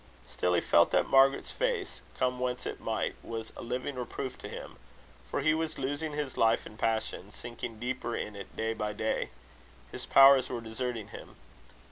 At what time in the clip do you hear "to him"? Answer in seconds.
4.39-4.77